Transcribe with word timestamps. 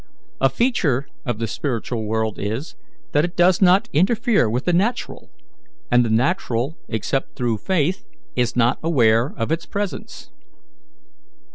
A 0.39 0.49
feature 0.49 1.05
of 1.27 1.37
the 1.37 1.45
spiritual 1.45 2.05
world 2.07 2.39
is, 2.39 2.75
that 3.11 3.23
it 3.23 3.35
does 3.35 3.61
not 3.61 3.87
interfere 3.93 4.49
with 4.49 4.65
the 4.65 4.73
natural, 4.73 5.29
and 5.91 6.03
the 6.03 6.09
natural, 6.09 6.75
except 6.87 7.35
through 7.35 7.59
faith, 7.59 8.03
is 8.35 8.55
not 8.55 8.79
aware 8.81 9.31
of 9.37 9.51
its 9.51 9.67
presence." 9.67 10.31